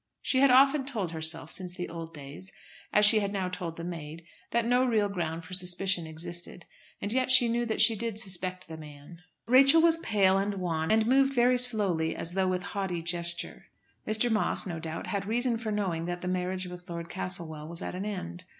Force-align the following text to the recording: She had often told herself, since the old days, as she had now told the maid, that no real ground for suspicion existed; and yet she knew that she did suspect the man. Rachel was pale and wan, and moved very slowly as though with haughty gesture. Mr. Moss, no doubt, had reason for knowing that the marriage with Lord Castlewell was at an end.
She 0.23 0.39
had 0.39 0.49
often 0.49 0.83
told 0.83 1.11
herself, 1.11 1.51
since 1.51 1.75
the 1.75 1.87
old 1.87 2.11
days, 2.11 2.51
as 2.91 3.05
she 3.05 3.19
had 3.19 3.31
now 3.31 3.49
told 3.49 3.75
the 3.75 3.83
maid, 3.83 4.23
that 4.49 4.65
no 4.65 4.83
real 4.83 5.07
ground 5.07 5.45
for 5.45 5.53
suspicion 5.53 6.07
existed; 6.07 6.65
and 6.99 7.13
yet 7.13 7.29
she 7.29 7.47
knew 7.47 7.67
that 7.67 7.83
she 7.83 7.95
did 7.95 8.17
suspect 8.17 8.67
the 8.67 8.77
man. 8.77 9.21
Rachel 9.45 9.79
was 9.79 9.99
pale 9.99 10.39
and 10.39 10.55
wan, 10.55 10.89
and 10.91 11.05
moved 11.05 11.35
very 11.35 11.59
slowly 11.59 12.15
as 12.15 12.31
though 12.31 12.47
with 12.47 12.63
haughty 12.63 13.03
gesture. 13.03 13.65
Mr. 14.07 14.31
Moss, 14.31 14.65
no 14.65 14.79
doubt, 14.79 15.05
had 15.05 15.27
reason 15.27 15.59
for 15.59 15.71
knowing 15.71 16.05
that 16.05 16.21
the 16.21 16.27
marriage 16.27 16.65
with 16.65 16.89
Lord 16.89 17.07
Castlewell 17.07 17.67
was 17.67 17.83
at 17.83 17.93
an 17.93 18.03
end. 18.03 18.45